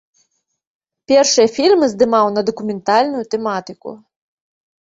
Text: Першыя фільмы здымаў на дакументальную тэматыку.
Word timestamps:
Першыя 1.11 1.47
фільмы 1.59 1.85
здымаў 1.93 2.25
на 2.39 2.45
дакументальную 2.49 3.23
тэматыку. 3.35 3.89